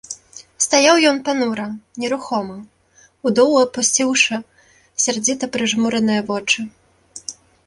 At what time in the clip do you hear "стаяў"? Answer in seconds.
0.65-0.95